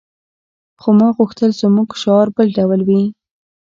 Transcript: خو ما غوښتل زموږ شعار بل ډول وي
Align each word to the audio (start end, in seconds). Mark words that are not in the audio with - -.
خو 0.81 0.89
ما 0.99 1.07
غوښتل 1.17 1.51
زموږ 1.61 1.89
شعار 2.01 2.27
بل 2.35 2.47
ډول 2.57 2.79
وي 2.87 3.03